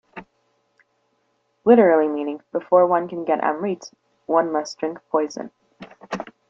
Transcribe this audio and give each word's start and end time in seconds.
Literally 1.63 2.07
meaning: 2.07 2.41
before 2.51 2.87
one 2.87 3.07
can 3.07 3.23
get 3.23 3.39
Amrit, 3.43 3.93
one 4.25 4.51
must 4.51 4.79
drink 4.79 4.97
poison. 5.11 5.51